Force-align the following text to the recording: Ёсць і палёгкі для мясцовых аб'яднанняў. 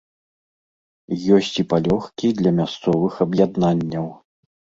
Ёсць 1.35 1.51
і 1.63 1.65
палёгкі 1.73 2.27
для 2.41 2.51
мясцовых 2.61 3.21
аб'яднанняў. 3.27 4.11